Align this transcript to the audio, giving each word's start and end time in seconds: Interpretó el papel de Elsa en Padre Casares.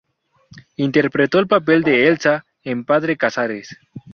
Interpretó 0.77 1.37
el 1.37 1.45
papel 1.45 1.83
de 1.83 2.07
Elsa 2.07 2.43
en 2.63 2.85
Padre 2.85 3.17
Casares. 3.17 3.77